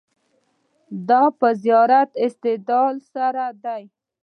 [1.09, 3.77] دا په زیات استدلال سره ده.